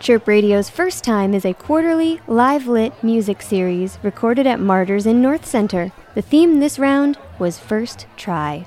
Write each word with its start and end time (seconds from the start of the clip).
Chirp 0.00 0.28
Radio's 0.28 0.70
first 0.70 1.02
time 1.02 1.34
is 1.34 1.44
a 1.44 1.52
quarterly, 1.52 2.20
live 2.28 2.68
lit 2.68 3.02
music 3.02 3.42
series 3.42 3.98
recorded 4.04 4.46
at 4.46 4.60
Martyrs 4.60 5.06
in 5.06 5.20
North 5.20 5.44
Center. 5.44 5.90
The 6.14 6.22
theme 6.22 6.60
this 6.60 6.78
round 6.78 7.18
was 7.40 7.58
First 7.58 8.06
Try. 8.16 8.66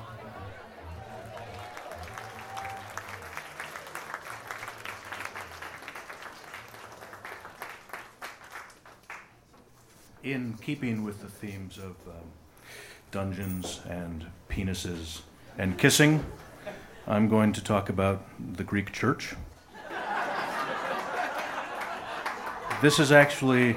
In 10.22 10.58
keeping 10.62 11.02
with 11.02 11.22
the 11.22 11.28
themes 11.28 11.78
of 11.78 11.96
um, 12.06 12.28
dungeons 13.10 13.80
and 13.88 14.26
penises 14.50 15.22
and 15.56 15.78
kissing, 15.78 16.26
I'm 17.06 17.28
going 17.28 17.54
to 17.54 17.64
talk 17.64 17.88
about 17.88 18.22
the 18.38 18.64
Greek 18.64 18.92
church. 18.92 19.34
This 22.82 22.98
is 22.98 23.12
actually 23.12 23.74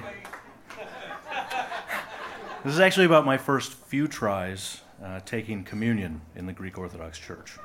this 2.64 2.74
is 2.74 2.80
actually 2.80 3.06
about 3.06 3.24
my 3.24 3.38
first 3.38 3.72
few 3.72 4.08
tries 4.08 4.82
uh, 5.04 5.20
taking 5.20 5.64
communion 5.64 6.22
in 6.36 6.48
the 6.48 6.54
Greek 6.54 6.80
Orthodox 6.80 7.20
Church. 7.20 7.60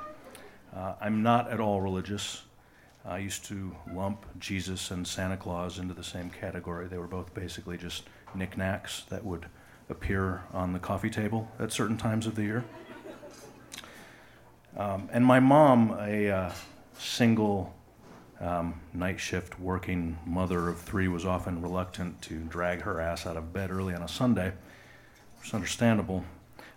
Uh, 0.71 0.93
I'm 1.01 1.23
not 1.23 1.49
at 1.49 1.59
all 1.59 1.81
religious. 1.81 2.43
I 3.03 3.17
used 3.17 3.43
to 3.45 3.75
lump 3.91 4.23
Jesus 4.37 4.91
and 4.91 5.07
Santa 5.07 5.35
Claus 5.35 5.79
into 5.79 5.95
the 5.95 6.03
same 6.03 6.29
category. 6.29 6.87
They 6.87 6.99
were 6.99 7.07
both 7.07 7.33
basically 7.33 7.75
just 7.75 8.03
knickknacks 8.35 9.05
that 9.09 9.25
would 9.25 9.47
appear 9.89 10.43
on 10.53 10.73
the 10.73 10.79
coffee 10.79 11.09
table 11.09 11.49
at 11.57 11.71
certain 11.71 11.97
times 11.97 12.27
of 12.27 12.35
the 12.35 12.43
year. 12.43 12.63
Um, 14.77 15.09
and 15.11 15.25
my 15.25 15.39
mom, 15.39 15.97
a 15.99 16.29
uh, 16.29 16.51
single 16.99 17.73
um, 18.41 18.81
night 18.93 19.19
shift 19.19 19.59
working 19.59 20.17
mother 20.25 20.67
of 20.67 20.79
three 20.79 21.07
was 21.07 21.25
often 21.25 21.61
reluctant 21.61 22.21
to 22.23 22.39
drag 22.39 22.81
her 22.81 22.99
ass 22.99 23.25
out 23.25 23.37
of 23.37 23.53
bed 23.53 23.71
early 23.71 23.93
on 23.93 24.01
a 24.01 24.07
Sunday. 24.07 24.53
It's 25.41 25.53
understandable. 25.53 26.25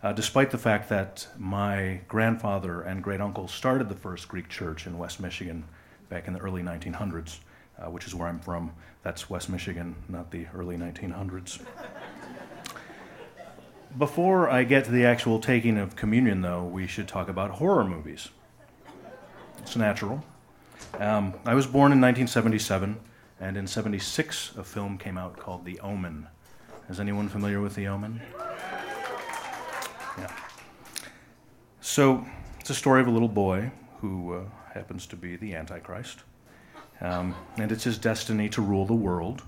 Uh, 0.02 0.12
despite 0.12 0.50
the 0.50 0.58
fact 0.58 0.91
that 0.91 1.27
my 1.39 2.00
grandfather 2.08 2.83
and 2.83 3.02
great 3.02 3.22
uncle 3.22 3.48
started 3.48 3.89
the 3.89 3.94
first 3.94 4.28
Greek 4.28 4.50
church 4.50 4.86
in 4.86 4.98
West 4.98 5.19
Michigan 5.19 5.64
back 6.11 6.28
in 6.28 6.34
the 6.34 6.41
early 6.41 6.62
1900s, 6.62 7.39
uh, 7.78 7.91
which 7.91 8.06
is 8.06 8.14
where 8.14 8.28
I'm 8.28 8.41
from. 8.41 8.72
That's 9.02 9.30
West 9.30 9.48
Michigan, 9.48 9.96
not 10.08 10.30
the 10.30 10.46
early 10.55 10.77
1900s. 10.77 11.61
Before 13.96 14.50
I 14.50 14.64
get 14.64 14.84
to 14.84 14.91
the 14.91 15.06
actual 15.06 15.41
taking 15.41 15.78
of 15.78 15.96
communion, 15.96 16.42
though, 16.42 16.64
we 16.64 16.86
should 16.86 17.08
talk 17.08 17.28
about 17.28 17.52
horror 17.52 17.84
movies. 17.84 18.28
It's 19.61 19.77
natural. 19.77 20.22
Um, 20.98 21.34
I 21.44 21.55
was 21.55 21.67
born 21.67 21.92
in 21.92 22.00
1977, 22.00 23.00
and 23.41 23.56
in 23.56 23.67
76, 23.67 24.53
a 24.56 24.64
film 24.64 24.97
came 24.97 25.19
out 25.19 25.36
called 25.36 25.64
The 25.64 25.80
Omen. 25.80 26.28
Is 26.89 27.00
anyone 27.00 27.28
familiar 27.28 27.61
with 27.61 27.75
The 27.75 27.89
Omen? 27.89 28.20
Yeah. 30.19 30.30
So, 31.80 32.25
it's 32.61 32.70
a 32.70 32.75
story 32.75 33.00
of 33.00 33.08
a 33.08 33.11
little 33.11 33.28
boy 33.28 33.72
who 34.00 34.34
uh, 34.34 34.45
happens 34.72 35.06
to 35.06 35.17
be 35.17 35.36
the 35.36 35.55
Antichrist, 35.55 36.20
um, 37.00 37.34
and 37.56 37.72
it's 37.72 37.84
his 37.84 37.98
destiny 37.98 38.48
to 38.50 38.62
rule 38.62 38.86
the 38.86 38.95
world. 38.95 39.42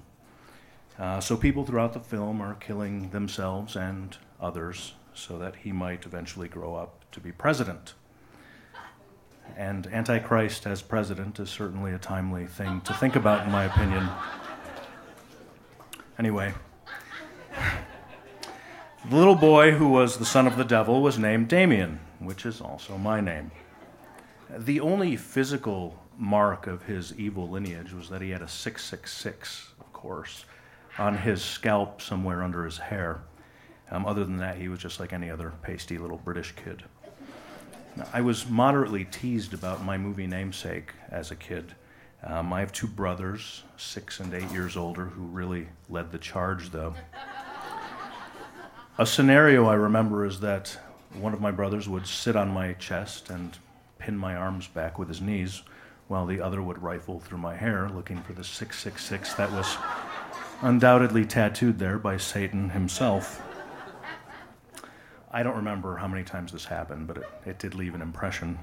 Uh, 0.99 1.21
so, 1.21 1.37
people 1.37 1.65
throughout 1.65 1.93
the 1.93 2.01
film 2.01 2.41
are 2.41 2.55
killing 2.55 3.11
themselves 3.11 3.77
and 3.77 4.17
others 4.41 4.95
so 5.15 5.39
that 5.39 5.57
he 5.57 5.71
might 5.73 6.05
eventually 6.05 6.49
grow 6.49 6.75
up 6.75 7.05
to 7.13 7.21
be 7.21 7.31
president 7.31 7.95
and 9.57 9.87
Antichrist 9.89 10.67
as 10.67 10.83
president 10.83 11.39
is 11.39 11.49
certainly 11.49 11.93
a 11.93 11.99
timely 11.99 12.47
thing 12.47 12.81
to 12.83 12.93
think 12.95 13.17
about, 13.17 13.47
in 13.47 13.53
my 13.53 13.65
opinion. 13.65 14.09
Anyway, 16.19 16.55
the 19.09 19.17
little 19.17 19.35
boy 19.35 19.73
who 19.73 19.89
was 19.89 20.17
the 20.17 20.25
son 20.25 20.47
of 20.47 20.57
the 20.57 20.65
devil 20.65 21.03
was 21.03 21.19
named 21.19 21.49
Damien, 21.49 22.01
which 22.19 22.45
is 22.45 22.61
also 22.61 22.99
my 22.99 23.21
name. 23.21 23.51
The 24.51 24.81
only 24.81 25.17
physical 25.17 26.03
mark 26.19 26.67
of 26.67 26.85
his 26.85 27.15
evil 27.19 27.49
lineage 27.49 27.93
was 27.93 28.09
that 28.09 28.23
he 28.23 28.31
had 28.31 28.43
a 28.43 28.49
666, 28.49 29.69
of 29.81 29.93
course, 29.93 30.45
on 30.99 31.19
his 31.19 31.43
scalp 31.43 32.01
somewhere 32.01 32.43
under 32.43 32.65
his 32.65 32.79
hair. 32.79 33.21
Um, 33.91 34.07
other 34.07 34.25
than 34.25 34.39
that, 34.39 34.57
he 34.57 34.69
was 34.69 34.79
just 34.79 34.99
like 34.99 35.13
any 35.13 35.31
other 35.31 35.53
pasty 35.63 35.99
little 35.99 36.19
British 36.19 36.53
kid. 36.53 36.83
I 38.13 38.21
was 38.21 38.49
moderately 38.49 39.05
teased 39.05 39.55
about 39.55 39.85
my 39.85 39.97
movie 39.97 40.27
namesake 40.27 40.93
as 41.11 41.31
a 41.31 41.37
kid. 41.37 41.75
Um, 42.23 42.53
I 42.53 42.61
have 42.61 42.73
two 42.73 42.87
brothers, 42.87 43.63
six 43.77 44.21
and 44.21 44.33
eight 44.35 44.51
years 44.51 44.77
older, 44.77 45.07
who 45.07 45.23
really 45.23 45.69
led 45.89 46.13
the 46.13 46.19
charge, 46.19 46.71
though. 46.71 46.95
a 48.99 49.07
scenario 49.07 49.67
I 49.67 49.75
remember 49.75 50.27
is 50.27 50.41
that 50.41 50.79
one 51.15 51.33
of 51.33 51.41
my 51.41 51.51
brothers 51.51 51.89
would 51.89 52.07
sit 52.07 52.37
on 52.37 52.49
my 52.51 52.75
chest 52.75 53.31
and 53.31 53.57
pin 53.99 54.17
my 54.19 54.35
arms 54.35 54.67
back 54.69 54.99
with 54.99 55.09
his 55.09 55.21
knees, 55.21 55.63
while 56.09 56.27
the 56.27 56.41
other 56.41 56.63
would 56.63 56.83
rifle 56.83 57.21
through 57.21 57.39
my 57.39 57.57
hair 57.57 57.89
looking 57.89 58.23
for 58.23 58.33
the 58.33 58.45
666 58.45 59.35
that 59.35 59.51
was 59.53 59.77
undoubtedly 60.63 61.25
tattooed 61.25 61.79
there 61.79 61.99
by 61.99 62.17
Satan 62.17 62.71
himself. 62.71 63.43
I 65.37 65.43
don't 65.43 65.57
remember 65.57 65.97
how 65.97 66.09
many 66.09 66.25
times 66.25 66.53
this 66.53 66.65
happened, 66.65 67.07
but 67.07 67.19
it, 67.19 67.29
it 67.45 67.59
did 67.59 67.75
leave 67.75 67.95
an 67.95 68.01
impression. 68.01 68.59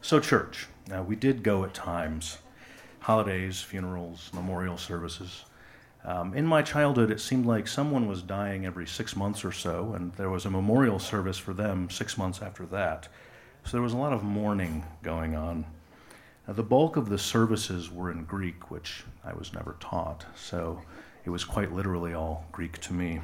So, 0.00 0.18
church. 0.18 0.66
Now, 0.88 1.02
we 1.02 1.14
did 1.14 1.42
go 1.42 1.62
at 1.62 1.74
times 1.74 2.38
holidays, 3.00 3.60
funerals, 3.60 4.30
memorial 4.32 4.78
services. 4.78 5.44
Um, 6.06 6.32
in 6.32 6.46
my 6.46 6.62
childhood, 6.62 7.10
it 7.10 7.20
seemed 7.20 7.44
like 7.44 7.68
someone 7.68 8.08
was 8.08 8.22
dying 8.22 8.64
every 8.64 8.86
six 8.86 9.14
months 9.14 9.44
or 9.44 9.52
so, 9.52 9.92
and 9.92 10.14
there 10.14 10.30
was 10.30 10.46
a 10.46 10.50
memorial 10.50 10.98
service 10.98 11.36
for 11.36 11.52
them 11.52 11.90
six 11.90 12.16
months 12.16 12.40
after 12.40 12.64
that. 12.64 13.08
So 13.64 13.72
there 13.72 13.82
was 13.82 13.92
a 13.92 13.98
lot 13.98 14.14
of 14.14 14.22
mourning 14.22 14.86
going 15.02 15.36
on. 15.36 15.66
Now, 16.48 16.54
the 16.54 16.62
bulk 16.62 16.96
of 16.96 17.10
the 17.10 17.18
services 17.18 17.90
were 17.90 18.10
in 18.10 18.24
Greek, 18.24 18.70
which 18.70 19.04
I 19.22 19.34
was 19.34 19.52
never 19.52 19.76
taught, 19.80 20.24
so 20.34 20.80
it 21.26 21.28
was 21.28 21.44
quite 21.44 21.72
literally 21.74 22.14
all 22.14 22.46
Greek 22.52 22.78
to 22.80 22.94
me. 22.94 23.20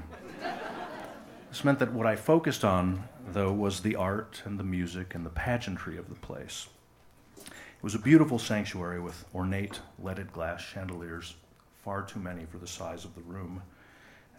This 1.50 1.64
meant 1.64 1.80
that 1.80 1.92
what 1.92 2.06
I 2.06 2.14
focused 2.14 2.64
on, 2.64 3.08
though, 3.32 3.52
was 3.52 3.80
the 3.80 3.96
art 3.96 4.40
and 4.44 4.58
the 4.58 4.64
music 4.64 5.16
and 5.16 5.26
the 5.26 5.30
pageantry 5.30 5.96
of 5.96 6.08
the 6.08 6.14
place. 6.14 6.68
It 7.36 7.82
was 7.82 7.96
a 7.96 7.98
beautiful 7.98 8.38
sanctuary 8.38 9.00
with 9.00 9.24
ornate 9.34 9.80
leaded 9.98 10.32
glass 10.32 10.60
chandeliers, 10.60 11.34
far 11.82 12.02
too 12.02 12.20
many 12.20 12.44
for 12.44 12.58
the 12.58 12.68
size 12.68 13.04
of 13.04 13.16
the 13.16 13.22
room. 13.22 13.62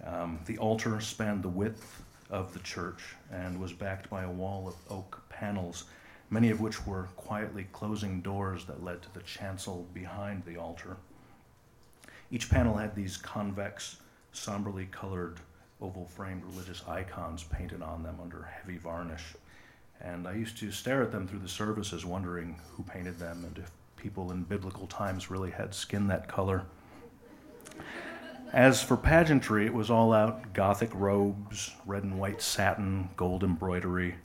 Um, 0.06 0.40
the 0.46 0.58
altar 0.58 1.02
spanned 1.02 1.44
the 1.44 1.50
width 1.50 2.02
of 2.30 2.54
the 2.54 2.60
church 2.60 3.02
and 3.30 3.60
was 3.60 3.74
backed 3.74 4.10
by 4.10 4.24
a 4.24 4.32
wall 4.32 4.70
of 4.70 4.76
oak 4.90 5.22
panels, 5.28 5.84
many 6.30 6.50
of 6.50 6.62
which 6.62 6.88
were 6.88 7.10
quietly 7.18 7.68
closing 7.74 8.22
doors 8.22 8.64
that 8.66 8.86
led 8.86 9.02
to 9.02 9.14
the 9.14 9.24
chancel 9.24 9.86
behind 9.94 10.46
the 10.46 10.56
altar. 10.56 10.96
Each 12.32 12.50
panel 12.50 12.78
had 12.78 12.96
these 12.96 13.18
convex, 13.18 13.98
somberly 14.32 14.86
colored 14.86 15.42
oval 15.81 16.06
framed 16.06 16.44
religious 16.46 16.84
icons 16.88 17.44
painted 17.44 17.81
on 17.81 18.03
them 18.03 18.18
under 18.22 18.44
heavy 18.44 18.78
varnish. 18.78 19.34
And 20.00 20.28
I 20.28 20.34
used 20.34 20.58
to 20.59 20.72
stare 20.72 21.02
at 21.02 21.12
them 21.12 21.28
through 21.28 21.40
the 21.40 21.50
services, 21.50 22.06
wondering 22.06 22.59
who 22.72 22.84
painted 22.84 23.19
them 23.19 23.44
and 23.46 23.58
if 23.58 23.72
people 23.97 24.31
in 24.31 24.44
biblical 24.44 24.88
times 24.88 25.30
really 25.30 25.52
had 25.52 25.74
skin 25.74 26.08
that 26.08 26.28
color. 26.28 26.64
As 28.52 28.84
for 28.84 28.97
pageantry, 28.97 29.66
it 29.66 29.74
was 29.74 29.90
all 29.90 30.12
out 30.12 30.53
Gothic 30.53 30.90
robes, 30.94 31.72
red 31.86 32.03
and 32.03 32.19
white 32.19 32.42
satin, 32.42 33.09
gold 33.16 33.44
embroidery, 33.44 34.16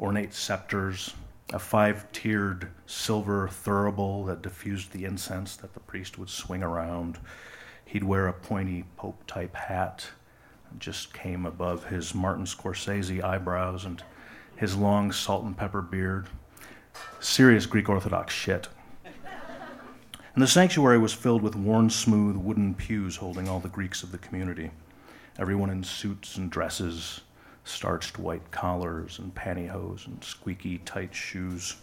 ornate 0.00 0.34
scepters, 0.34 1.14
a 1.52 1.58
five 1.58 2.10
tiered 2.12 2.68
silver 2.84 3.48
thurible 3.48 4.26
that 4.26 4.42
diffused 4.42 4.92
the 4.92 5.06
incense 5.06 5.56
that 5.56 5.72
the 5.72 5.80
priest 5.80 6.18
would 6.18 6.28
swing 6.28 6.62
around. 6.62 7.18
He'd 7.86 8.04
wear 8.04 8.26
a 8.26 8.34
pointy 8.34 8.84
pope 8.96 9.22
type 9.26 9.56
hat 9.56 10.10
just 10.78 11.12
came 11.12 11.46
above 11.46 11.86
his 11.86 12.14
Martin 12.14 12.44
Scorsese 12.44 13.22
eyebrows 13.22 13.84
and 13.84 14.02
his 14.56 14.76
long 14.76 15.12
salt 15.12 15.44
and 15.44 15.56
pepper 15.56 15.82
beard. 15.82 16.26
Serious 17.20 17.66
Greek 17.66 17.88
Orthodox 17.88 18.34
shit. 18.34 18.68
And 20.34 20.42
the 20.42 20.46
sanctuary 20.46 20.98
was 20.98 21.12
filled 21.12 21.42
with 21.42 21.56
worn 21.56 21.90
smooth 21.90 22.36
wooden 22.36 22.74
pews 22.74 23.16
holding 23.16 23.48
all 23.48 23.60
the 23.60 23.68
Greeks 23.68 24.02
of 24.02 24.12
the 24.12 24.18
community, 24.18 24.70
everyone 25.38 25.70
in 25.70 25.82
suits 25.82 26.36
and 26.36 26.50
dresses, 26.50 27.22
starched 27.64 28.18
white 28.18 28.50
collars 28.50 29.18
and 29.18 29.34
pantyhose 29.34 30.06
and 30.06 30.22
squeaky 30.22 30.78
tight 30.78 31.14
shoes. 31.14 31.76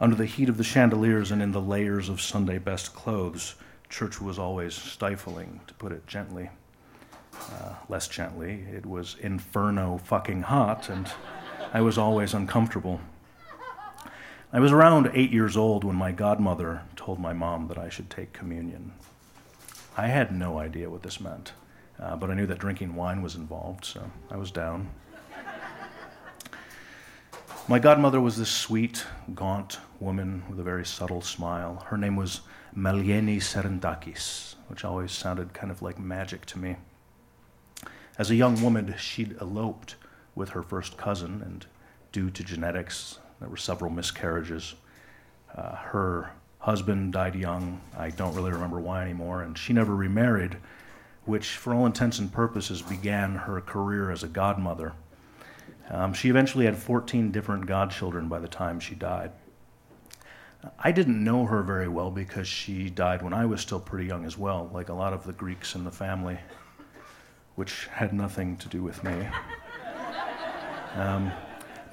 Under 0.00 0.14
the 0.14 0.26
heat 0.26 0.50
of 0.50 0.58
the 0.58 0.64
chandeliers 0.64 1.30
and 1.30 1.40
in 1.40 1.52
the 1.52 1.60
layers 1.60 2.10
of 2.10 2.20
Sunday 2.20 2.58
best 2.58 2.94
clothes, 2.94 3.54
church 3.88 4.20
was 4.20 4.38
always 4.38 4.74
stifling, 4.74 5.60
to 5.66 5.74
put 5.74 5.92
it 5.92 6.06
gently 6.06 6.50
uh, 7.52 7.74
less 7.88 8.08
gently. 8.08 8.64
It 8.72 8.86
was 8.86 9.16
inferno 9.20 9.98
fucking 9.98 10.42
hot, 10.42 10.88
and 10.88 11.10
I 11.72 11.80
was 11.80 11.98
always 11.98 12.34
uncomfortable. 12.34 13.00
I 14.52 14.60
was 14.60 14.72
around 14.72 15.10
eight 15.12 15.32
years 15.32 15.56
old 15.56 15.84
when 15.84 15.96
my 15.96 16.12
godmother 16.12 16.82
told 16.94 17.18
my 17.18 17.32
mom 17.32 17.68
that 17.68 17.78
I 17.78 17.88
should 17.88 18.08
take 18.10 18.32
communion. 18.32 18.92
I 19.96 20.06
had 20.08 20.32
no 20.32 20.58
idea 20.58 20.90
what 20.90 21.02
this 21.02 21.20
meant, 21.20 21.52
uh, 22.00 22.16
but 22.16 22.30
I 22.30 22.34
knew 22.34 22.46
that 22.46 22.58
drinking 22.58 22.94
wine 22.94 23.22
was 23.22 23.34
involved, 23.34 23.84
so 23.84 24.10
I 24.30 24.36
was 24.36 24.50
down. 24.50 24.90
My 27.68 27.80
godmother 27.80 28.20
was 28.20 28.36
this 28.36 28.48
sweet, 28.48 29.04
gaunt 29.34 29.80
woman 29.98 30.44
with 30.48 30.60
a 30.60 30.62
very 30.62 30.86
subtle 30.86 31.20
smile. 31.20 31.84
Her 31.88 31.96
name 31.96 32.14
was 32.14 32.42
Melieni 32.76 33.38
Serentakis, 33.38 34.54
which 34.68 34.84
always 34.84 35.10
sounded 35.10 35.52
kind 35.52 35.72
of 35.72 35.82
like 35.82 35.98
magic 35.98 36.46
to 36.46 36.60
me. 36.60 36.76
As 38.18 38.30
a 38.30 38.34
young 38.34 38.62
woman, 38.62 38.94
she'd 38.98 39.36
eloped 39.40 39.96
with 40.34 40.50
her 40.50 40.62
first 40.62 40.96
cousin, 40.96 41.42
and 41.42 41.66
due 42.12 42.30
to 42.30 42.42
genetics, 42.42 43.18
there 43.40 43.48
were 43.48 43.56
several 43.58 43.90
miscarriages. 43.90 44.74
Uh, 45.54 45.74
her 45.76 46.32
husband 46.58 47.12
died 47.12 47.34
young. 47.34 47.80
I 47.96 48.10
don't 48.10 48.34
really 48.34 48.52
remember 48.52 48.80
why 48.80 49.02
anymore, 49.02 49.42
and 49.42 49.56
she 49.56 49.72
never 49.72 49.94
remarried, 49.94 50.56
which, 51.26 51.56
for 51.56 51.74
all 51.74 51.84
intents 51.84 52.18
and 52.18 52.32
purposes, 52.32 52.80
began 52.80 53.34
her 53.34 53.60
career 53.60 54.10
as 54.10 54.22
a 54.22 54.28
godmother. 54.28 54.94
Um, 55.90 56.14
she 56.14 56.30
eventually 56.30 56.64
had 56.64 56.76
14 56.76 57.30
different 57.30 57.66
godchildren 57.66 58.28
by 58.28 58.38
the 58.38 58.48
time 58.48 58.80
she 58.80 58.94
died. 58.94 59.30
I 60.78 60.90
didn't 60.90 61.22
know 61.22 61.44
her 61.44 61.62
very 61.62 61.86
well 61.86 62.10
because 62.10 62.48
she 62.48 62.88
died 62.88 63.22
when 63.22 63.34
I 63.34 63.46
was 63.46 63.60
still 63.60 63.78
pretty 63.78 64.06
young 64.06 64.24
as 64.24 64.36
well, 64.38 64.70
like 64.72 64.88
a 64.88 64.94
lot 64.94 65.12
of 65.12 65.24
the 65.24 65.32
Greeks 65.32 65.74
in 65.74 65.84
the 65.84 65.90
family, 65.92 66.38
which 67.56 67.86
had 67.92 68.12
nothing 68.12 68.56
to 68.58 68.68
do 68.68 68.82
with 68.82 69.02
me. 69.04 69.28
Um, 70.96 71.30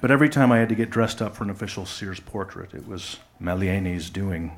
but 0.00 0.10
every 0.10 0.30
time 0.30 0.50
I 0.50 0.58
had 0.58 0.70
to 0.70 0.74
get 0.74 0.88
dressed 0.88 1.20
up 1.20 1.36
for 1.36 1.44
an 1.44 1.50
official 1.50 1.84
Sears 1.84 2.20
portrait, 2.20 2.72
it 2.72 2.88
was 2.88 3.18
Melieni's 3.38 4.08
doing. 4.08 4.56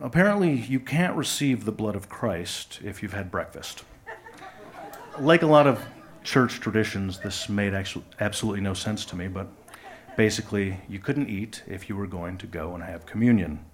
Apparently, 0.00 0.52
you 0.52 0.80
can't 0.80 1.16
receive 1.16 1.64
the 1.64 1.72
blood 1.72 1.94
of 1.94 2.08
Christ 2.08 2.80
if 2.84 3.02
you've 3.02 3.14
had 3.14 3.30
breakfast. 3.30 3.84
Like 5.18 5.42
a 5.42 5.46
lot 5.46 5.66
of 5.66 5.84
church 6.24 6.60
traditions, 6.60 7.20
this 7.20 7.48
made 7.48 7.74
absolutely 8.20 8.60
no 8.60 8.74
sense 8.74 9.04
to 9.06 9.16
me, 9.16 9.28
but 9.28 9.46
basically, 10.16 10.78
you 10.88 10.98
couldn't 10.98 11.28
eat 11.28 11.62
if 11.66 11.88
you 11.88 11.96
were 11.96 12.06
going 12.06 12.36
to 12.38 12.46
go 12.46 12.74
and 12.74 12.82
have 12.82 13.06
communion. 13.06 13.64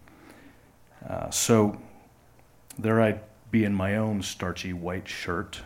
Uh, 1.09 1.31
so 1.31 1.81
there 2.79 3.01
I'd 3.01 3.21
be 3.53 3.65
in 3.65 3.75
my 3.75 3.97
own 3.97 4.23
starchy 4.23 4.73
white 4.73 5.07
shirt 5.07 5.61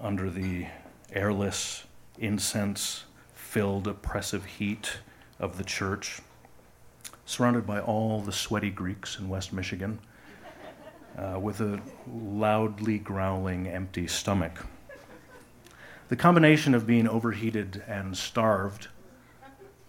under 0.00 0.30
the 0.30 0.68
airless, 1.12 1.84
incense 2.16 3.04
filled, 3.34 3.88
oppressive 3.88 4.44
heat 4.44 4.98
of 5.40 5.58
the 5.58 5.64
church, 5.64 6.20
surrounded 7.24 7.66
by 7.66 7.80
all 7.80 8.20
the 8.20 8.32
sweaty 8.32 8.70
Greeks 8.70 9.18
in 9.18 9.28
West 9.28 9.52
Michigan, 9.52 9.98
uh, 11.18 11.40
with 11.40 11.60
a 11.60 11.80
loudly 12.08 12.98
growling, 12.98 13.66
empty 13.66 14.06
stomach. 14.06 14.64
The 16.08 16.16
combination 16.16 16.72
of 16.72 16.86
being 16.86 17.08
overheated 17.08 17.82
and 17.88 18.16
starved 18.16 18.86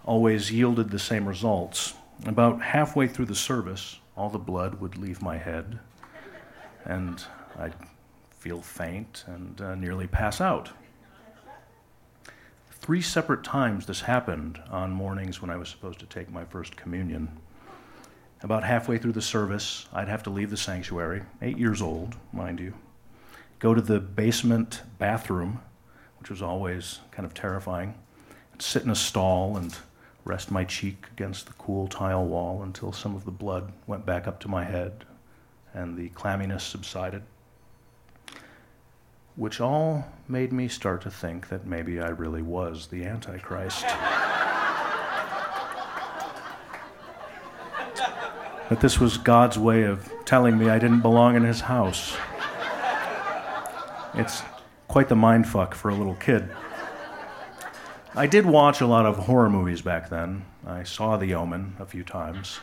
always 0.03 0.51
yielded 0.51 0.89
the 0.89 0.97
same 0.97 1.27
results. 1.27 1.93
About 2.25 2.59
halfway 2.59 3.07
through 3.07 3.25
the 3.25 3.35
service, 3.35 3.99
all 4.15 4.31
the 4.31 4.39
blood 4.39 4.81
would 4.81 4.97
leave 4.97 5.21
my 5.21 5.37
head, 5.37 5.77
and 6.87 7.23
I'd 7.59 7.75
feel 8.31 8.61
faint 8.61 9.23
and 9.27 9.61
uh, 9.61 9.75
nearly 9.75 10.07
pass 10.07 10.41
out. 10.41 10.71
Three 12.71 13.01
separate 13.01 13.43
times 13.43 13.85
this 13.85 14.01
happened 14.01 14.59
on 14.69 14.91
mornings 14.91 15.41
when 15.41 15.51
I 15.51 15.57
was 15.57 15.69
supposed 15.69 15.99
to 15.99 16.05
take 16.05 16.31
my 16.31 16.45
first 16.45 16.75
communion. 16.75 17.29
About 18.41 18.63
halfway 18.63 18.97
through 18.97 19.13
the 19.13 19.21
service, 19.21 19.87
I'd 19.93 20.07
have 20.07 20.23
to 20.23 20.29
leave 20.29 20.49
the 20.49 20.57
sanctuary, 20.57 21.23
eight 21.41 21.57
years 21.57 21.81
old, 21.81 22.15
mind 22.33 22.59
you, 22.59 22.73
go 23.59 23.73
to 23.73 23.81
the 23.81 23.99
basement 23.99 24.81
bathroom 24.97 25.59
which 26.19 26.29
was 26.29 26.41
always 26.41 26.99
kind 27.11 27.25
of 27.25 27.33
terrifying. 27.33 27.93
Sit 28.59 28.83
in 28.83 28.89
a 28.89 28.95
stall 28.95 29.55
and 29.57 29.73
rest 30.25 30.51
my 30.51 30.63
cheek 30.63 31.05
against 31.13 31.47
the 31.47 31.53
cool 31.53 31.87
tile 31.87 32.25
wall 32.25 32.63
until 32.63 32.91
some 32.91 33.15
of 33.15 33.23
the 33.23 33.31
blood 33.31 33.71
went 33.85 34.05
back 34.05 34.27
up 34.27 34.39
to 34.41 34.47
my 34.47 34.65
head 34.65 35.05
and 35.77 35.95
the 35.95 36.09
clamminess 36.09 36.61
subsided, 36.61 37.21
which 39.35 39.61
all 39.61 40.05
made 40.27 40.51
me 40.51 40.67
start 40.67 41.01
to 41.03 41.11
think 41.11 41.49
that 41.49 41.65
maybe 41.65 41.99
I 41.99 42.09
really 42.09 42.41
was 42.41 42.87
the 42.87 43.05
Antichrist. 43.05 43.81
that 48.69 48.81
this 48.81 48.99
was 48.99 49.17
God's 49.17 49.57
way 49.57 49.83
of 49.83 50.11
telling 50.25 50.57
me 50.57 50.69
I 50.69 50.79
didn't 50.79 51.01
belong 51.01 51.35
in 51.35 51.43
his 51.43 51.61
house. 51.61 52.17
It's 54.13 54.41
quite 54.87 55.09
the 55.09 55.15
mind 55.15 55.47
fuck 55.47 55.75
for 55.75 55.89
a 55.89 55.95
little 55.95 56.15
kid. 56.15 56.49
I 58.15 58.25
did 58.25 58.47
watch 58.47 58.81
a 58.81 58.87
lot 58.87 59.05
of 59.05 59.17
horror 59.17 59.49
movies 59.49 59.83
back 59.83 60.09
then. 60.09 60.43
I 60.65 60.83
saw 60.83 61.17
The 61.17 61.35
Omen 61.35 61.75
a 61.79 61.85
few 61.85 62.03
times. 62.03 62.59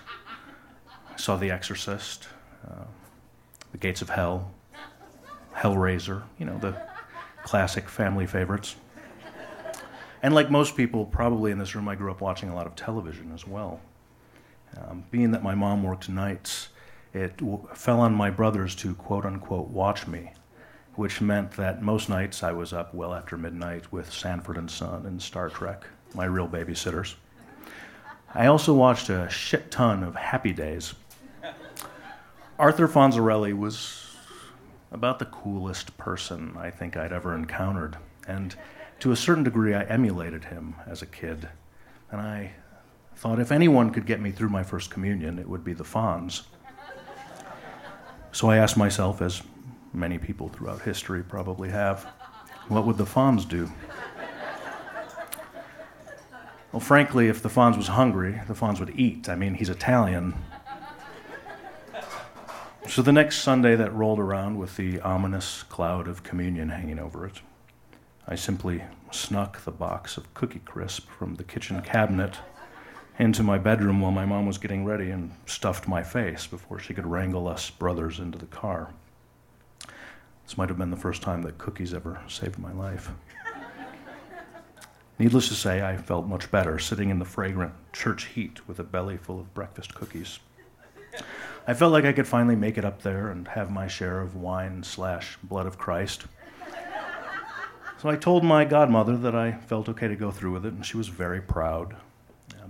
I 1.12 1.16
saw 1.16 1.36
The 1.36 1.52
Exorcist, 1.52 2.26
uh, 2.68 2.86
The 3.74 3.78
Gates 3.78 4.02
of 4.02 4.08
Hell, 4.08 4.52
Hellraiser, 5.52 6.22
you 6.38 6.46
know, 6.46 6.56
the 6.58 6.80
classic 7.42 7.88
family 7.88 8.24
favorites. 8.24 8.76
And 10.22 10.32
like 10.32 10.48
most 10.48 10.76
people, 10.76 11.04
probably 11.04 11.50
in 11.50 11.58
this 11.58 11.74
room, 11.74 11.88
I 11.88 11.96
grew 11.96 12.12
up 12.12 12.20
watching 12.20 12.50
a 12.50 12.54
lot 12.54 12.68
of 12.68 12.76
television 12.76 13.32
as 13.34 13.44
well. 13.44 13.80
Um, 14.76 15.02
being 15.10 15.32
that 15.32 15.42
my 15.42 15.56
mom 15.56 15.82
worked 15.82 16.08
nights, 16.08 16.68
it 17.12 17.36
w- 17.38 17.66
fell 17.74 17.98
on 17.98 18.14
my 18.14 18.30
brothers 18.30 18.76
to 18.76 18.94
quote 18.94 19.26
unquote 19.26 19.66
watch 19.66 20.06
me 20.06 20.30
which 20.96 21.20
meant 21.20 21.50
that 21.52 21.82
most 21.82 22.08
nights 22.08 22.44
I 22.44 22.52
was 22.52 22.72
up 22.72 22.94
well 22.94 23.12
after 23.12 23.36
midnight 23.36 23.90
with 23.92 24.12
Sanford 24.12 24.56
and 24.56 24.70
Son 24.70 25.04
and 25.06 25.20
Star 25.20 25.50
Trek, 25.50 25.84
my 26.14 26.24
real 26.24 26.46
babysitters. 26.46 27.14
I 28.32 28.46
also 28.46 28.72
watched 28.72 29.10
a 29.10 29.28
shit 29.28 29.72
ton 29.72 30.04
of 30.04 30.14
Happy 30.14 30.52
Days. 30.52 30.94
Arthur 32.58 32.86
Fonzarelli 32.86 33.52
was 33.52 34.16
about 34.92 35.18
the 35.18 35.24
coolest 35.24 35.96
person 35.98 36.56
I 36.56 36.70
think 36.70 36.96
I'd 36.96 37.12
ever 37.12 37.34
encountered, 37.34 37.96
and 38.28 38.54
to 39.00 39.10
a 39.10 39.16
certain 39.16 39.42
degree, 39.42 39.74
I 39.74 39.82
emulated 39.82 40.44
him 40.44 40.76
as 40.86 41.02
a 41.02 41.06
kid. 41.06 41.48
And 42.12 42.20
I 42.20 42.52
thought 43.16 43.40
if 43.40 43.50
anyone 43.50 43.90
could 43.90 44.06
get 44.06 44.20
me 44.20 44.30
through 44.30 44.50
my 44.50 44.62
first 44.62 44.88
communion, 44.88 45.38
it 45.38 45.48
would 45.48 45.64
be 45.64 45.72
the 45.72 45.84
Fonz. 45.84 46.42
So 48.30 48.50
I 48.50 48.56
asked 48.56 48.76
myself, 48.76 49.20
as 49.20 49.42
many 49.92 50.18
people 50.18 50.48
throughout 50.48 50.82
history 50.82 51.22
probably 51.22 51.70
have. 51.70 52.04
What 52.68 52.86
would 52.86 52.98
the 52.98 53.04
Fonz 53.04 53.48
do? 53.48 53.70
Well, 56.72 56.80
frankly, 56.80 57.28
if 57.28 57.42
the 57.42 57.48
Fonz 57.48 57.76
was 57.76 57.88
hungry, 57.88 58.40
the 58.46 58.54
Fonz 58.54 58.80
would 58.80 58.98
eat. 58.98 59.28
I 59.28 59.34
mean, 59.34 59.54
he's 59.54 59.68
Italian. 59.68 60.34
So 62.94 63.02
the 63.02 63.10
next 63.10 63.38
Sunday 63.38 63.74
that 63.74 63.92
rolled 63.92 64.20
around 64.20 64.56
with 64.56 64.76
the 64.76 65.00
ominous 65.00 65.64
cloud 65.64 66.06
of 66.06 66.22
communion 66.22 66.68
hanging 66.68 67.00
over 67.00 67.26
it, 67.26 67.40
I 68.28 68.36
simply 68.36 68.84
snuck 69.10 69.64
the 69.64 69.72
box 69.72 70.16
of 70.16 70.32
Cookie 70.32 70.60
Crisp 70.60 71.10
from 71.10 71.34
the 71.34 71.42
kitchen 71.42 71.82
cabinet 71.82 72.36
into 73.18 73.42
my 73.42 73.58
bedroom 73.58 74.00
while 74.00 74.12
my 74.12 74.24
mom 74.24 74.46
was 74.46 74.58
getting 74.58 74.84
ready 74.84 75.10
and 75.10 75.32
stuffed 75.44 75.88
my 75.88 76.04
face 76.04 76.46
before 76.46 76.78
she 76.78 76.94
could 76.94 77.04
wrangle 77.04 77.48
us 77.48 77.68
brothers 77.68 78.20
into 78.20 78.38
the 78.38 78.46
car. 78.46 78.94
This 80.44 80.56
might 80.56 80.68
have 80.68 80.78
been 80.78 80.92
the 80.92 80.96
first 80.96 81.20
time 81.20 81.42
that 81.42 81.58
cookies 81.58 81.94
ever 81.94 82.20
saved 82.28 82.60
my 82.60 82.72
life. 82.72 83.10
Needless 85.18 85.48
to 85.48 85.54
say, 85.54 85.84
I 85.84 85.96
felt 85.96 86.28
much 86.28 86.48
better 86.52 86.78
sitting 86.78 87.10
in 87.10 87.18
the 87.18 87.24
fragrant 87.24 87.74
church 87.92 88.26
heat 88.26 88.68
with 88.68 88.78
a 88.78 88.84
belly 88.84 89.16
full 89.16 89.40
of 89.40 89.52
breakfast 89.52 89.96
cookies. 89.96 90.38
I 91.66 91.72
felt 91.72 91.92
like 91.92 92.04
I 92.04 92.12
could 92.12 92.26
finally 92.28 92.56
make 92.56 92.76
it 92.76 92.84
up 92.84 93.02
there 93.02 93.30
and 93.30 93.48
have 93.48 93.70
my 93.70 93.86
share 93.86 94.20
of 94.20 94.36
wine 94.36 94.82
slash 94.82 95.38
blood 95.42 95.66
of 95.66 95.78
Christ. 95.78 96.24
So 97.98 98.10
I 98.10 98.16
told 98.16 98.44
my 98.44 98.66
godmother 98.66 99.16
that 99.16 99.34
I 99.34 99.52
felt 99.52 99.88
okay 99.88 100.08
to 100.08 100.16
go 100.16 100.30
through 100.30 100.52
with 100.52 100.66
it, 100.66 100.74
and 100.74 100.84
she 100.84 100.98
was 100.98 101.08
very 101.08 101.40
proud. 101.40 101.96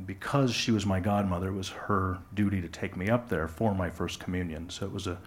Because 0.06 0.54
she 0.54 0.70
was 0.70 0.86
my 0.86 1.00
godmother, 1.00 1.48
it 1.48 1.54
was 1.54 1.70
her 1.70 2.18
duty 2.34 2.60
to 2.60 2.68
take 2.68 2.96
me 2.96 3.08
up 3.08 3.28
there 3.28 3.48
for 3.48 3.74
my 3.74 3.90
first 3.90 4.20
communion, 4.20 4.70
so 4.70 4.86
it 4.86 4.92
was 4.92 5.08
a 5.08 5.18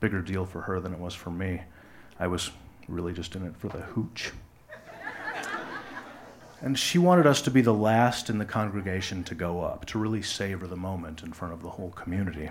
bigger 0.00 0.20
deal 0.20 0.44
for 0.44 0.62
her 0.62 0.80
than 0.80 0.92
it 0.92 0.98
was 0.98 1.14
for 1.14 1.30
me. 1.30 1.62
I 2.18 2.26
was 2.26 2.50
really 2.88 3.12
just 3.12 3.36
in 3.36 3.46
it 3.46 3.56
for 3.56 3.68
the 3.68 3.80
hooch. 3.80 4.32
And 6.60 6.76
she 6.76 6.98
wanted 6.98 7.26
us 7.26 7.42
to 7.42 7.50
be 7.50 7.60
the 7.60 7.74
last 7.74 8.30
in 8.30 8.38
the 8.38 8.44
congregation 8.44 9.22
to 9.24 9.34
go 9.36 9.62
up, 9.62 9.84
to 9.86 9.98
really 9.98 10.22
savor 10.22 10.66
the 10.66 10.76
moment 10.76 11.22
in 11.22 11.32
front 11.32 11.54
of 11.54 11.62
the 11.62 11.70
whole 11.70 11.90
community. 11.90 12.50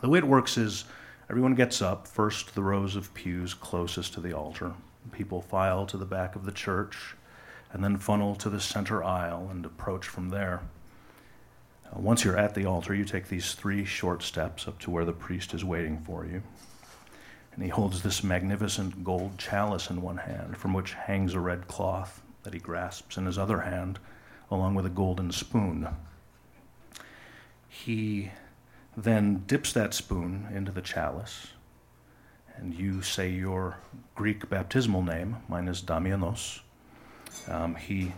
The 0.00 0.08
way 0.08 0.18
it 0.18 0.24
works 0.24 0.56
is 0.56 0.84
everyone 1.28 1.54
gets 1.54 1.82
up, 1.82 2.06
first 2.06 2.54
the 2.54 2.62
rows 2.62 2.96
of 2.96 3.12
pews 3.14 3.54
closest 3.54 4.14
to 4.14 4.20
the 4.20 4.32
altar. 4.32 4.72
People 5.12 5.42
file 5.42 5.86
to 5.86 5.96
the 5.96 6.04
back 6.06 6.36
of 6.36 6.44
the 6.44 6.52
church. 6.52 7.14
and 7.72 7.84
then 7.84 7.96
funnel 7.96 8.34
to 8.36 8.50
the 8.50 8.60
center 8.60 9.02
aisle 9.02 9.48
and 9.50 9.64
approach 9.64 10.06
from 10.06 10.30
there. 10.30 10.60
Uh, 11.86 12.00
once 12.00 12.24
you're 12.24 12.36
at 12.36 12.54
the 12.54 12.66
altar, 12.66 12.94
you 12.94 13.04
take 13.04 13.28
these 13.28 13.54
three 13.54 13.84
short 13.84 14.22
steps 14.22 14.66
up 14.66 14.78
to 14.80 14.90
where 14.90 15.04
the 15.04 15.12
priest 15.12 15.54
is 15.54 15.64
waiting 15.64 15.98
for 16.00 16.24
you. 16.24 16.42
And 17.52 17.62
he 17.62 17.68
holds 17.68 18.02
this 18.02 18.22
magnificent 18.22 19.04
gold 19.04 19.38
chalice 19.38 19.90
in 19.90 20.02
one 20.02 20.18
hand, 20.18 20.56
from 20.56 20.72
which 20.72 20.94
hangs 20.94 21.34
a 21.34 21.40
red 21.40 21.68
cloth 21.68 22.22
that 22.42 22.54
he 22.54 22.60
grasps 22.60 23.16
in 23.16 23.26
his 23.26 23.38
other 23.38 23.60
hand, 23.60 23.98
along 24.50 24.74
with 24.74 24.86
a 24.86 24.90
golden 24.90 25.30
spoon. 25.30 25.88
He 27.68 28.30
then 28.96 29.44
dips 29.46 29.72
that 29.72 29.94
spoon 29.94 30.48
into 30.54 30.72
the 30.72 30.82
chalice, 30.82 31.48
and 32.56 32.74
you 32.74 33.02
say 33.02 33.30
your 33.30 33.78
Greek 34.14 34.48
baptismal 34.48 35.02
name. 35.02 35.36
Mine 35.48 35.68
is 35.68 35.80
Damianos. 35.80 36.60
Um, 37.48 37.74
he 37.76 38.12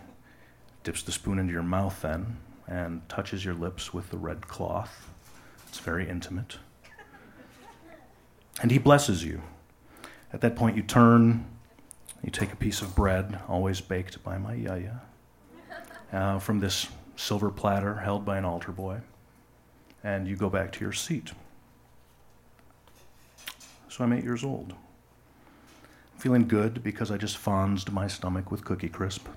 dips 0.83 1.03
the 1.03 1.11
spoon 1.11 1.39
into 1.39 1.53
your 1.53 1.63
mouth 1.63 2.01
then 2.01 2.37
and 2.67 3.07
touches 3.07 3.45
your 3.45 3.53
lips 3.53 3.93
with 3.93 4.09
the 4.09 4.17
red 4.17 4.47
cloth. 4.47 5.09
It's 5.67 5.79
very 5.79 6.09
intimate. 6.09 6.57
And 8.61 8.71
he 8.71 8.77
blesses 8.77 9.23
you. 9.23 9.41
At 10.31 10.41
that 10.41 10.55
point, 10.55 10.75
you 10.75 10.83
turn, 10.83 11.45
you 12.23 12.31
take 12.31 12.51
a 12.51 12.55
piece 12.55 12.81
of 12.81 12.95
bread, 12.95 13.39
always 13.47 13.81
baked 13.81 14.23
by 14.23 14.37
my 14.37 14.55
yaya, 14.55 15.01
uh, 16.11 16.39
from 16.39 16.59
this 16.59 16.87
silver 17.15 17.49
platter 17.49 17.95
held 17.95 18.25
by 18.25 18.37
an 18.37 18.45
altar 18.45 18.71
boy, 18.71 18.99
and 20.03 20.27
you 20.27 20.35
go 20.35 20.49
back 20.49 20.71
to 20.73 20.81
your 20.81 20.91
seat. 20.91 21.31
So 23.89 24.03
I'm 24.03 24.13
eight 24.13 24.23
years 24.23 24.43
old. 24.43 24.73
Feeling 26.17 26.47
good 26.47 26.83
because 26.83 27.11
I 27.11 27.17
just 27.17 27.37
fonzed 27.37 27.91
my 27.91 28.07
stomach 28.07 28.51
with 28.51 28.65
Cookie 28.65 28.89
Crisp. 28.89 29.27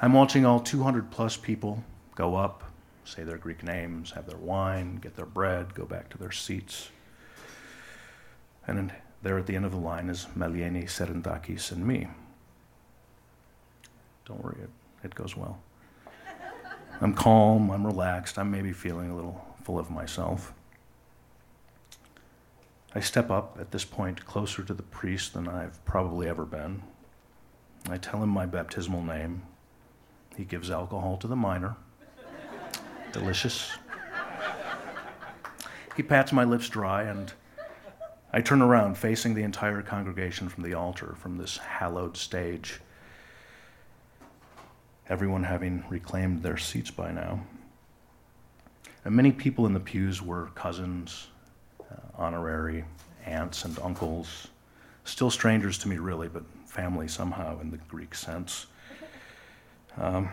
I'm 0.00 0.12
watching 0.12 0.44
all 0.44 0.60
200 0.60 1.10
plus 1.10 1.36
people 1.36 1.82
go 2.14 2.36
up, 2.36 2.64
say 3.04 3.24
their 3.24 3.38
Greek 3.38 3.62
names, 3.62 4.10
have 4.10 4.26
their 4.26 4.36
wine, 4.36 4.96
get 4.96 5.16
their 5.16 5.26
bread, 5.26 5.74
go 5.74 5.84
back 5.84 6.08
to 6.10 6.18
their 6.18 6.32
seats. 6.32 6.90
And 8.66 8.92
there 9.22 9.38
at 9.38 9.46
the 9.46 9.56
end 9.56 9.64
of 9.64 9.72
the 9.72 9.78
line 9.78 10.10
is 10.10 10.26
Melieni, 10.36 10.84
Serendakis, 10.84 11.72
and 11.72 11.86
me. 11.86 12.08
Don't 14.26 14.42
worry, 14.42 14.58
it, 14.62 14.70
it 15.02 15.14
goes 15.14 15.36
well. 15.36 15.58
I'm 17.00 17.12
calm, 17.14 17.70
I'm 17.70 17.86
relaxed, 17.86 18.38
I'm 18.38 18.50
maybe 18.50 18.72
feeling 18.72 19.10
a 19.10 19.16
little 19.16 19.44
full 19.62 19.78
of 19.78 19.90
myself. 19.90 20.54
I 22.94 23.00
step 23.00 23.30
up 23.30 23.58
at 23.60 23.70
this 23.70 23.84
point 23.84 24.24
closer 24.24 24.62
to 24.62 24.72
the 24.72 24.82
priest 24.82 25.34
than 25.34 25.46
I've 25.46 25.84
probably 25.84 26.28
ever 26.28 26.46
been. 26.46 26.82
I 27.90 27.98
tell 27.98 28.22
him 28.22 28.30
my 28.30 28.46
baptismal 28.46 29.02
name. 29.02 29.42
He 30.34 30.44
gives 30.44 30.70
alcohol 30.70 31.18
to 31.18 31.26
the 31.26 31.36
minor. 31.36 31.76
Delicious. 33.12 33.70
He 35.96 36.02
pats 36.02 36.32
my 36.32 36.44
lips 36.44 36.68
dry, 36.70 37.02
and 37.02 37.32
I 38.32 38.40
turn 38.40 38.62
around, 38.62 38.96
facing 38.96 39.34
the 39.34 39.42
entire 39.42 39.82
congregation 39.82 40.48
from 40.48 40.62
the 40.62 40.74
altar, 40.74 41.14
from 41.18 41.36
this 41.36 41.58
hallowed 41.58 42.16
stage. 42.16 42.80
Everyone 45.08 45.44
having 45.44 45.84
reclaimed 45.88 46.42
their 46.42 46.56
seats 46.56 46.90
by 46.90 47.12
now. 47.12 47.40
And 49.04 49.14
many 49.14 49.30
people 49.30 49.66
in 49.66 49.72
the 49.72 49.80
pews 49.80 50.20
were 50.20 50.46
cousins, 50.56 51.28
uh, 51.80 51.94
honorary 52.16 52.84
aunts 53.24 53.64
and 53.64 53.78
uncles, 53.78 54.48
still 55.04 55.30
strangers 55.30 55.78
to 55.78 55.88
me, 55.88 55.98
really, 55.98 56.28
but 56.28 56.42
family 56.66 57.06
somehow 57.06 57.60
in 57.60 57.70
the 57.70 57.76
Greek 57.76 58.16
sense. 58.16 58.66
Um, 59.96 60.28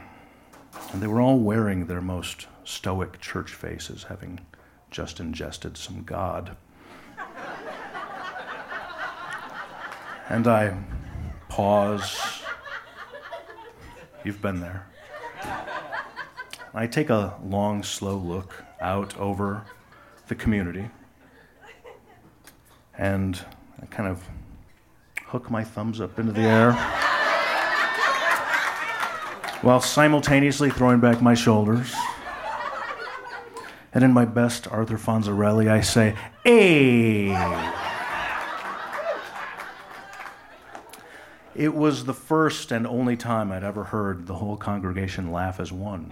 and 0.91 1.01
they 1.01 1.07
were 1.07 1.21
all 1.21 1.37
wearing 1.37 1.85
their 1.85 2.01
most 2.01 2.47
stoic 2.63 3.19
church 3.19 3.53
faces, 3.53 4.03
having 4.03 4.39
just 4.89 5.19
ingested 5.19 5.77
some 5.77 6.03
God. 6.03 6.57
and 10.29 10.47
I 10.47 10.75
pause. 11.47 12.32
You've 14.23 14.41
been 14.41 14.61
there. 14.61 14.87
I 16.73 16.87
take 16.87 17.09
a 17.09 17.37
long, 17.43 17.83
slow 17.83 18.15
look 18.15 18.63
out 18.79 19.17
over 19.17 19.65
the 20.27 20.35
community 20.35 20.89
and 22.97 23.39
I 23.81 23.85
kind 23.87 24.09
of 24.09 24.23
hook 25.25 25.51
my 25.51 25.63
thumbs 25.63 25.99
up 25.99 26.19
into 26.19 26.31
the 26.31 26.41
air 26.41 26.73
while 29.61 29.81
simultaneously 29.81 30.69
throwing 30.69 30.99
back 30.99 31.21
my 31.21 31.33
shoulders. 31.33 31.93
And 33.93 34.03
in 34.03 34.11
my 34.11 34.25
best 34.25 34.67
Arthur 34.67 34.97
Fonzarelli, 34.97 35.69
I 35.69 35.81
say, 35.81 36.15
Hey! 36.43 37.72
It 41.55 41.75
was 41.75 42.05
the 42.05 42.15
first 42.15 42.71
and 42.71 42.87
only 42.87 43.15
time 43.15 43.51
I'd 43.51 43.63
ever 43.63 43.83
heard 43.83 44.25
the 44.25 44.35
whole 44.35 44.57
congregation 44.57 45.31
laugh 45.31 45.59
as 45.59 45.71
one. 45.71 46.11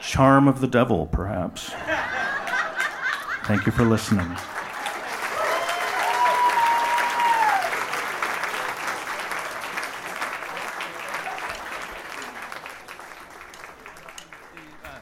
Charm 0.00 0.48
of 0.48 0.60
the 0.60 0.66
devil, 0.66 1.06
perhaps. 1.06 1.70
Thank 3.44 3.64
you 3.64 3.72
for 3.72 3.84
listening. 3.84 4.26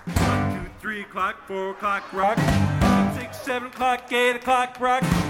One, 0.05 0.55
two, 0.55 0.71
three 0.81 1.01
o'clock, 1.01 1.47
four 1.47 1.71
o'clock, 1.71 2.13
rock. 2.13 2.39
Six, 3.19 3.41
seven 3.41 3.69
o'clock, 3.69 4.13
eight 4.13 4.37
o'clock, 4.37 4.79
rock. 4.79 5.26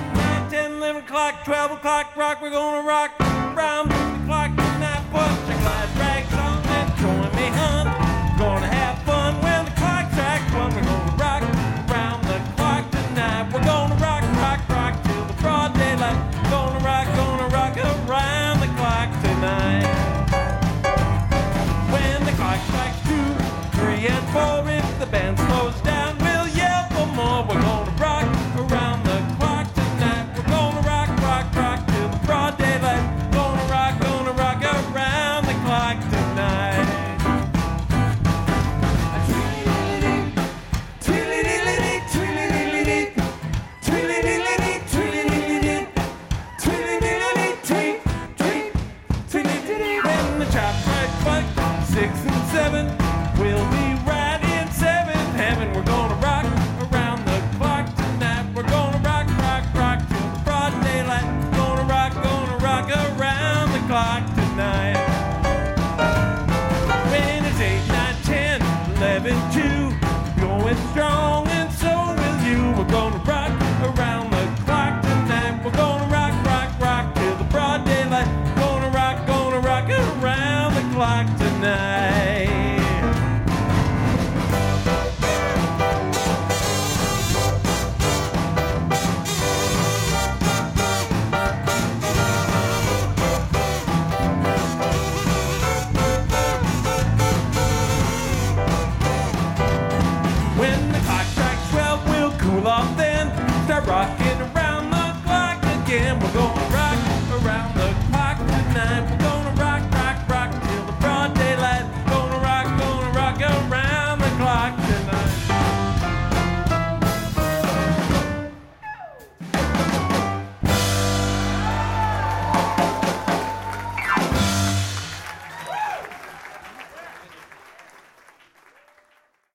Nine, 0.56 0.64
ten, 0.64 0.72
eleven 0.78 1.02
o'clock, 1.02 1.44
twelve 1.44 1.70
o'clock, 1.72 2.16
rock. 2.16 2.40
We're 2.40 2.48
gonna 2.50 2.86
rock 2.86 3.12
around 3.20 4.05